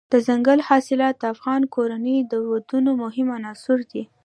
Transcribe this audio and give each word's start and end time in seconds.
دځنګل 0.13 0.59
حاصلات 0.67 1.15
د 1.19 1.23
افغان 1.33 1.61
کورنیو 1.75 2.27
د 2.31 2.33
دودونو 2.45 2.91
مهم 3.03 3.27
عنصر 3.37 3.79
دی. 3.91 4.03